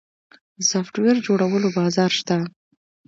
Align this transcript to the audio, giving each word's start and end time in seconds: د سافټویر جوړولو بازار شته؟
د 0.57 0.59
سافټویر 0.71 1.15
جوړولو 1.27 1.67
بازار 1.77 2.11
شته؟ 2.19 2.37